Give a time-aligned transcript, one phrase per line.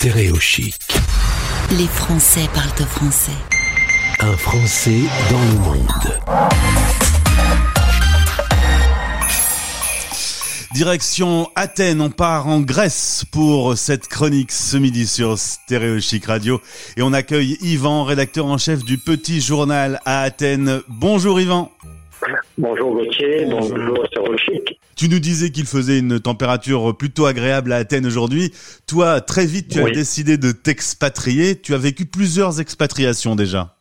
[0.00, 0.76] Stéréochic.
[1.72, 3.36] Les Français parlent au français.
[4.20, 6.20] Un Français dans le monde.
[10.72, 16.62] Direction Athènes, on part en Grèce pour cette chronique ce midi sur Stéréo Chic Radio
[16.96, 20.80] et on accueille Yvan, rédacteur en chef du Petit Journal à Athènes.
[20.88, 21.70] Bonjour Yvan.
[22.60, 24.06] Bonjour Gauthier, bonjour
[24.36, 24.78] Chic.
[24.94, 28.52] Tu nous disais qu'il faisait une température plutôt agréable à Athènes aujourd'hui.
[28.86, 31.58] Toi, très vite, tu as décidé de t'expatrier.
[31.58, 33.76] Tu as vécu plusieurs expatriations déjà.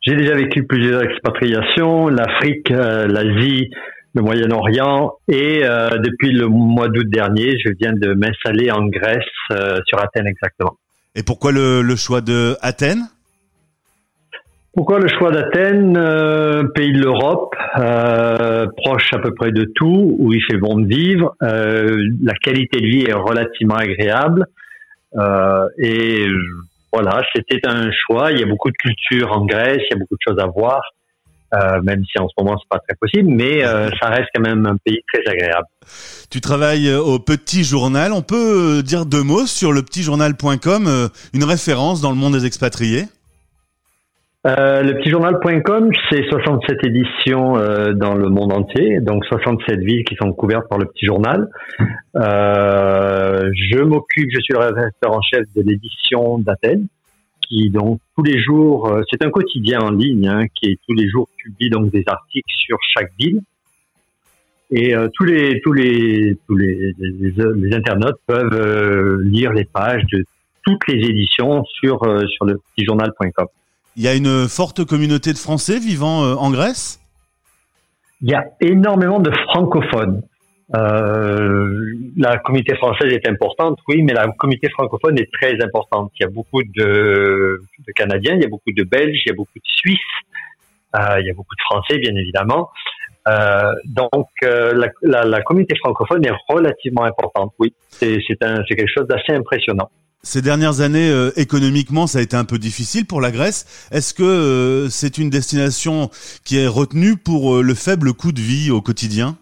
[0.00, 3.68] J'ai déjà vécu plusieurs expatriations, l'Afrique, euh, l'Asie,
[4.14, 9.18] le Moyen-Orient et euh, depuis le mois d'août dernier, je viens de m'installer en Grèce,
[9.52, 10.78] euh, sur Athènes exactement.
[11.14, 13.02] Et pourquoi le, le choix de Athènes?
[14.72, 20.16] Pourquoi le choix d'Athènes, euh, pays de l'Europe, euh, proche à peu près de tout,
[20.18, 24.46] où il fait bon de vivre, euh, la qualité de vie est relativement agréable
[25.18, 26.24] euh, et
[26.92, 28.30] voilà, c'était un choix.
[28.30, 30.46] Il y a beaucoup de culture en Grèce, il y a beaucoup de choses à
[30.46, 30.80] voir,
[31.82, 34.76] même si en ce moment c'est pas très possible, mais ça reste quand même un
[34.76, 35.66] pays très agréable.
[36.30, 38.12] Tu travailles au Petit Journal.
[38.12, 42.46] On peut dire deux mots sur le petitjournal.com, euh, une référence dans le monde des
[42.46, 43.06] expatriés?
[44.46, 50.16] Euh, le petitjournal.com, c'est 67 éditions euh, dans le monde entier, donc 67 villes qui
[50.16, 51.50] sont couvertes par le petit journal.
[52.16, 56.86] Euh, je m'occupe, je suis le rédacteur en chef de l'édition d'Athènes,
[57.42, 61.10] qui donc tous les jours, euh, c'est un quotidien en ligne, hein, qui tous les
[61.10, 63.42] jours publie donc des articles sur chaque ville.
[64.70, 66.94] Et tous les tous les tous les,
[67.72, 70.24] internautes peuvent lire les pages de
[70.64, 73.48] toutes les éditions sur sur le petitjournal.com.
[73.96, 77.00] Il y a une forte communauté de Français vivant euh, en Grèce?
[78.22, 80.22] Il y a énormément de francophones.
[80.76, 86.12] Euh, la communauté française est importante, oui, mais la communauté francophone est très importante.
[86.20, 87.60] Il y a beaucoup de,
[87.96, 89.98] Canadiens, il y a beaucoup de Belges, il y a beaucoup de Suisses,
[90.96, 92.70] euh, il y a beaucoup de Français, bien évidemment.
[93.86, 97.74] Donc, la, communauté francophone est relativement importante, oui.
[97.88, 99.90] C'est quelque chose d'assez impressionnant.
[100.22, 103.88] Ces dernières années, euh, économiquement, ça a été un peu difficile pour la Grèce.
[103.90, 106.10] Est-ce que euh, c'est une destination
[106.44, 109.36] qui est retenue pour euh, le faible coût de vie au quotidien?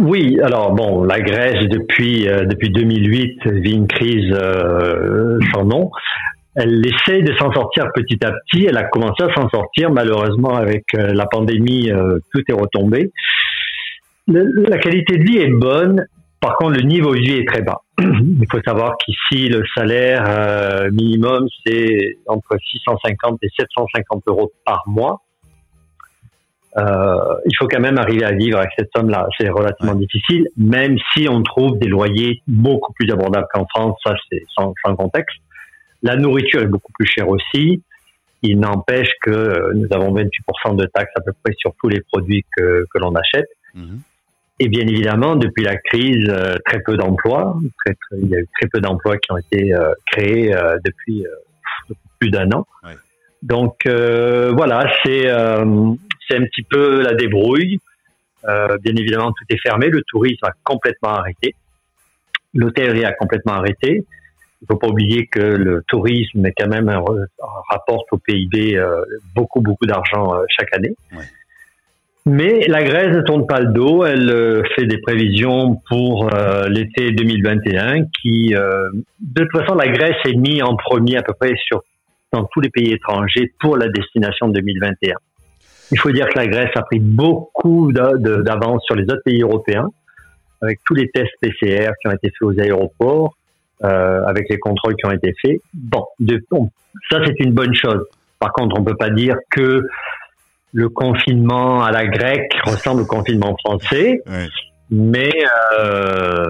[0.00, 4.34] Oui, alors bon, la Grèce depuis depuis 2008 vit une crise
[5.54, 5.92] sans nom.
[6.56, 8.66] Elle essaie de s'en sortir petit à petit.
[8.66, 9.92] Elle a commencé à s'en sortir.
[9.92, 11.88] Malheureusement, avec la pandémie,
[12.32, 13.12] tout est retombé.
[14.26, 16.04] La qualité de vie est bonne.
[16.40, 17.82] Par contre, le niveau de vie est très bas.
[18.40, 24.82] Il faut savoir qu'ici, le salaire euh, minimum, c'est entre 650 et 750 euros par
[24.86, 25.22] mois.
[26.78, 29.26] Euh, il faut quand même arriver à vivre avec cette somme-là.
[29.38, 33.98] C'est relativement difficile, même si on trouve des loyers beaucoup plus abordables qu'en France.
[34.04, 35.36] Ça, c'est sans, sans contexte.
[36.02, 37.82] La nourriture est beaucoup plus chère aussi.
[38.42, 42.00] Il n'empêche que euh, nous avons 28% de taxes à peu près sur tous les
[42.00, 43.48] produits que, que l'on achète.
[43.74, 44.00] Mhm.
[44.64, 47.58] Et bien évidemment, depuis la crise, euh, très peu d'emplois.
[47.84, 50.76] Très, très- il y a eu très peu d'emplois qui ont été euh, créés euh,
[50.84, 52.64] depuis, euh, plus d'un an.
[52.84, 52.92] Ouais.
[53.42, 55.24] Donc voilà, c'est
[56.28, 57.80] c'est un petit peu la débrouille.
[58.44, 59.88] Bien évidemment, tout est fermé.
[59.88, 61.56] Le tourisme a complètement arrêté.
[62.54, 64.04] L'hôtellerie a complètement arrêté.
[64.60, 67.02] Il faut pas oublier que le tourisme est quand même un,
[67.68, 68.80] rapporte au PIB
[69.34, 70.94] beaucoup beaucoup d'argent chaque année.
[71.10, 71.24] Ouais.
[72.24, 74.04] Mais la Grèce ne tourne pas le dos.
[74.04, 78.90] Elle euh, fait des prévisions pour euh, l'été 2021 qui, euh,
[79.20, 81.82] de toute façon, la Grèce est mise en premier à peu près sur
[82.32, 85.14] dans tous les pays étrangers pour la destination 2021.
[85.90, 89.88] Il faut dire que la Grèce a pris beaucoup d'avance sur les autres pays européens
[90.62, 93.34] avec tous les tests PCR qui ont été faits aux aéroports,
[93.84, 95.60] euh, avec les contrôles qui ont été faits.
[95.74, 96.70] Bon, de- on-
[97.10, 98.02] ça c'est une bonne chose.
[98.38, 99.82] Par contre, on peut pas dire que
[100.72, 104.48] le confinement à la grecque ressemble au confinement français, Ouais.
[104.90, 105.30] mais
[105.78, 106.44] euh,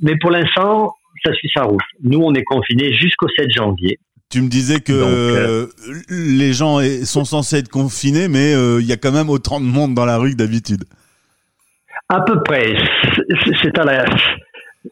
[0.00, 0.94] mais pour l'instant,
[1.24, 1.80] ça suit sa route.
[2.02, 3.98] Nous, on est confinés jusqu'au 7 janvier.
[4.30, 5.66] Tu me disais que Donc, euh,
[6.08, 9.66] les gens sont censés être confinés, mais euh, il y a quand même autant de
[9.66, 10.84] monde dans la rue que d'habitude.
[12.08, 12.74] À peu près.
[13.62, 14.04] C'est- à la.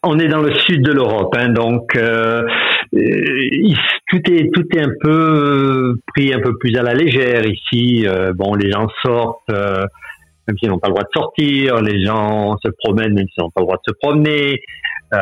[0.03, 2.43] On est dans le sud de l'Europe, hein, donc euh,
[2.93, 8.07] tout est tout est un peu euh, pris un peu plus à la légère ici.
[8.07, 9.85] Euh, bon, les gens sortent, euh,
[10.49, 11.81] même s'ils n'ont pas le droit de sortir.
[11.81, 14.61] Les gens se promènent, même s'ils n'ont pas le droit de se promener.
[15.13, 15.19] Euh,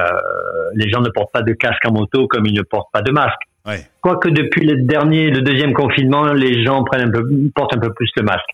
[0.75, 3.13] les gens ne portent pas de casque en moto comme ils ne portent pas de
[3.13, 3.41] masque.
[3.67, 3.81] Ouais.
[4.01, 7.23] Quoique depuis le dernier, le deuxième confinement, les gens prennent un peu,
[7.55, 8.49] portent un peu plus le masque.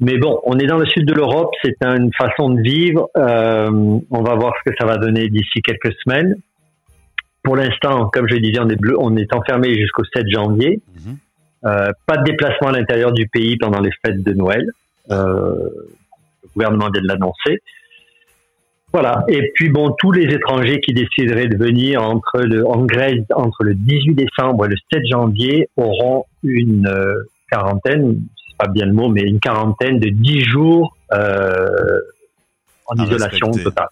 [0.00, 3.08] Mais bon, on est dans le sud de l'Europe, c'est une façon de vivre.
[3.16, 3.68] Euh,
[4.10, 6.36] on va voir ce que ça va donner d'ici quelques semaines.
[7.42, 10.80] Pour l'instant, comme je le disais, on est, bleu, on est enfermé jusqu'au 7 janvier.
[10.94, 11.16] Mhm.
[11.66, 14.64] Euh, pas de déplacement à l'intérieur du pays pendant les fêtes de Noël.
[15.10, 15.54] Euh,
[16.42, 17.58] le gouvernement vient de l'annoncer.
[18.92, 19.24] Voilà.
[19.28, 23.62] Et puis bon, tous les étrangers qui décideraient de venir entre le, en Grèce entre
[23.62, 27.14] le 18 décembre et le 7 janvier auront une euh,
[27.50, 31.66] quarantaine, c'est pas bien le mot, mais une quarantaine de 10 jours euh,
[32.90, 33.88] en À isolation totale.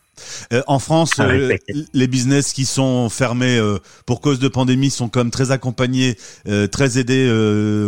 [0.53, 1.57] Euh, en France, euh,
[1.95, 6.15] les business qui sont fermés euh, pour cause de pandémie sont comme très accompagnés,
[6.73, 7.29] très aidés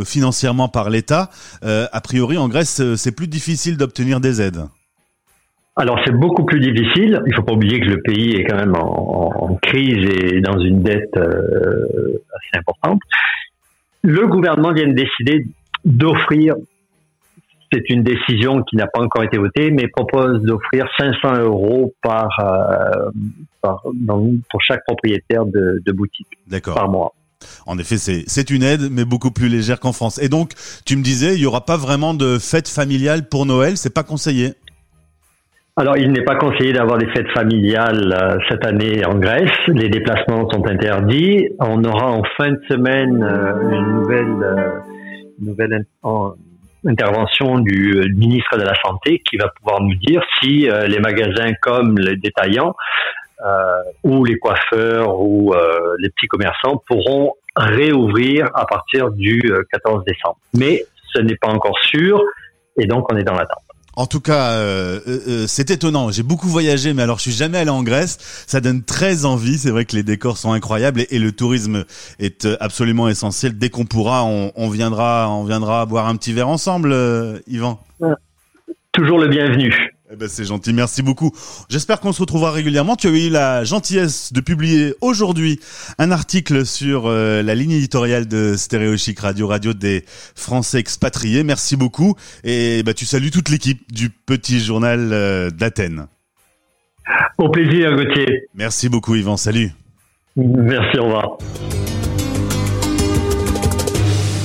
[0.05, 1.31] financièrement par l'État.
[1.63, 4.63] A priori, en Grèce, c'est plus difficile d'obtenir des aides.
[5.77, 7.21] Alors c'est beaucoup plus difficile.
[7.27, 10.83] Il faut pas oublier que le pays est quand même en, crise et dans une
[10.83, 13.01] dette assez importante.
[14.03, 15.47] Le gouvernement vient de décider
[15.85, 16.55] d'offrir,
[17.73, 22.29] c'est une décision qui n'a pas encore été votée, mais propose d'offrir 500 euros par,
[22.41, 23.11] euh,
[23.63, 26.27] par- dans- pour chaque propriétaire de, de boutique
[26.75, 27.13] par mois.
[27.67, 30.21] En effet, c'est une aide, mais beaucoup plus légère qu'en France.
[30.23, 30.53] Et donc,
[30.85, 34.03] tu me disais, il y aura pas vraiment de fête familiale pour Noël, c'est pas
[34.03, 34.53] conseillé?
[35.77, 39.51] Alors, il n'est pas conseillé d'avoir des fêtes familiales euh, cette année en Grèce.
[39.69, 41.49] Les déplacements sont interdits.
[41.59, 44.71] On aura en fin de semaine euh, une nouvelle, euh,
[45.41, 46.33] nouvelle en-
[46.87, 50.99] intervention du euh, ministre de la Santé qui va pouvoir nous dire si euh, les
[50.99, 52.75] magasins comme les détaillants
[53.45, 59.63] euh, ou les coiffeurs ou euh, les petits commerçants pourront réouvrir à partir du euh,
[59.73, 60.39] 14 décembre.
[60.55, 60.85] Mais
[61.15, 62.23] ce n'est pas encore sûr
[62.79, 63.70] et donc on est dans l'attente.
[64.01, 66.11] En tout cas, euh, euh, euh, c'est étonnant.
[66.11, 68.17] J'ai beaucoup voyagé, mais alors je suis jamais allé en Grèce.
[68.47, 69.59] Ça donne très envie.
[69.59, 71.85] C'est vrai que les décors sont incroyables et, le tourisme
[72.19, 73.59] est absolument essentiel.
[73.59, 76.97] Dès qu'on pourra, on, viendra, on viendra boire un petit verre ensemble,
[77.47, 77.79] Yvan.
[78.93, 79.93] Toujours le bienvenu.
[80.13, 81.31] Eh ben, c'est gentil, merci beaucoup.
[81.69, 82.97] J'espère qu'on se retrouvera régulièrement.
[82.97, 85.61] Tu as eu la gentillesse de publier aujourd'hui
[85.99, 90.05] un article sur euh, la ligne éditoriale de Stéréo Chic Radio, radio des
[90.35, 91.45] Français expatriés.
[91.45, 92.17] Merci beaucoup.
[92.43, 96.09] Et bah, tu salues toute l'équipe du petit journal euh, d'Athènes.
[97.39, 98.49] Au plaisir, Gauthier.
[98.55, 99.37] Merci beaucoup, Yvan.
[99.37, 99.71] Salut.
[100.35, 101.39] Merci, au revoir.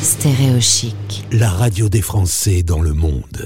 [0.03, 1.25] Stéréo chic.
[1.31, 3.41] La radio des Français dans le monde.